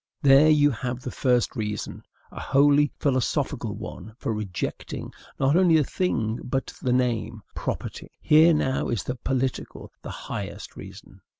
There 0.23 0.49
you 0.49 0.71
have 0.71 1.01
the 1.03 1.11
first 1.11 1.55
reason 1.55 2.01
a 2.31 2.39
wholly 2.39 2.91
philosophical 2.97 3.75
one 3.75 4.15
for 4.17 4.33
rejecting 4.33 5.13
not 5.39 5.55
only 5.55 5.77
the 5.77 5.83
thing, 5.83 6.39
but 6.43 6.73
the 6.81 6.91
name, 6.91 7.43
property. 7.53 8.09
Here 8.19 8.51
now 8.55 8.89
is 8.89 9.03
the 9.03 9.13
political, 9.17 9.91
the 10.01 10.09
highest 10.09 10.75
reason. 10.75 11.21